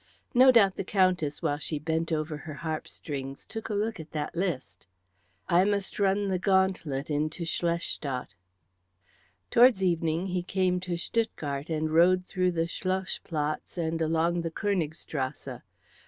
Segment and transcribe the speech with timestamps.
[0.33, 4.13] No doubt the Countess while she bent over her harp strings took a look at
[4.13, 4.87] that list.
[5.47, 8.33] I must run the gauntlet into Schlestadt."
[9.51, 14.49] Towards evening he came to Stuttgart and rode through the Schloss Platz and along the
[14.49, 15.61] Königstrasse.